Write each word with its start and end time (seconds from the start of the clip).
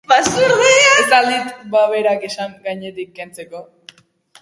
Ez 0.13 1.11
al 1.17 1.29
dit 1.33 1.61
ba 1.75 1.85
berak 1.93 2.27
esan 2.31 2.59
gainetik 2.67 3.17
kentzeko? 3.21 3.67